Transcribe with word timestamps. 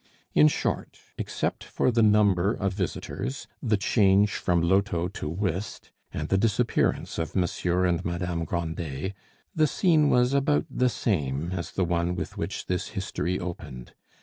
In 0.33 0.47
short, 0.47 0.97
except 1.19 1.63
for 1.63 1.91
the 1.91 2.01
number 2.01 2.51
of 2.55 2.73
visitors, 2.73 3.45
the 3.61 3.77
change 3.77 4.31
from 4.33 4.59
loto 4.59 5.07
to 5.09 5.29
whist, 5.29 5.91
and 6.11 6.27
the 6.29 6.39
disappearance 6.39 7.19
of 7.19 7.35
Monsieur 7.35 7.85
and 7.85 8.03
Madame 8.03 8.43
Grandet, 8.43 9.13
the 9.53 9.67
scene 9.67 10.09
was 10.09 10.33
about 10.33 10.65
the 10.71 10.89
same 10.89 11.51
as 11.51 11.69
the 11.69 11.85
one 11.85 12.15
with 12.15 12.35
which 12.35 12.65
this 12.65 12.87
history 12.97 13.39
opened. 13.39 13.93